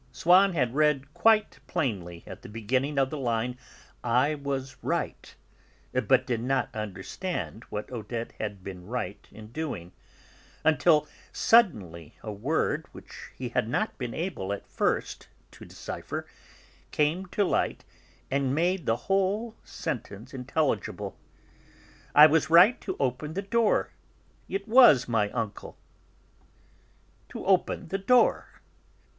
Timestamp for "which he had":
12.93-13.69